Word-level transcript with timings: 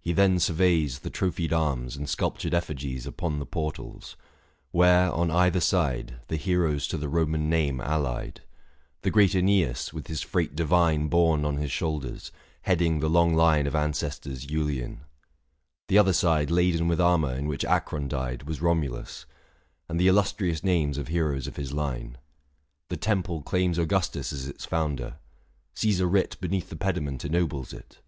He 0.00 0.14
then 0.14 0.38
surveys 0.40 1.00
The 1.00 1.10
trophied 1.10 1.52
arms, 1.52 1.94
and 1.94 2.08
sculptured 2.08 2.54
effigies, 2.54 3.06
Upon 3.06 3.38
the 3.38 3.44
portals; 3.44 4.16
where, 4.70 5.12
on 5.12 5.30
either 5.30 5.60
side, 5.60 6.12
635 6.22 6.28
The 6.28 6.36
heroes 6.36 6.86
to 6.86 6.96
the 6.96 7.06
Koman 7.06 7.48
name 7.50 7.78
allied— 7.78 8.40
The 9.02 9.10
great 9.10 9.32
iEneas, 9.34 9.92
with 9.92 10.06
his 10.06 10.22
freight 10.22 10.56
divine 10.56 11.08
Borne 11.08 11.44
on 11.44 11.58
his 11.58 11.70
shoulders, 11.70 12.32
heading 12.62 13.00
the 13.00 13.10
long 13.10 13.34
line 13.34 13.66
Of 13.66 13.74
ancestors 13.74 14.46
Iiilean: 14.46 15.00
the 15.88 15.98
other 15.98 16.14
side 16.14 16.50
Laden 16.50 16.88
with 16.88 16.98
armour 16.98 17.34
in 17.34 17.46
which 17.46 17.66
Acron 17.66 18.08
died, 18.08 18.44
640 18.46 18.48
Was 18.48 18.62
Romulus; 18.62 19.26
and 19.86 20.00
the 20.00 20.08
illustrious 20.08 20.64
names 20.64 20.96
Of 20.96 21.08
heroes 21.08 21.46
of 21.46 21.56
his 21.56 21.74
line. 21.74 22.16
The 22.88 22.96
temple 22.96 23.42
claims 23.42 23.76
Augustus 23.76 24.32
as 24.32 24.48
its 24.48 24.64
founder; 24.64 25.18
Caesar 25.74 26.06
writ 26.08 26.38
Beneath 26.40 26.70
the 26.70 26.76
pediment 26.76 27.22
ennobles 27.26 27.74
it. 27.74 27.98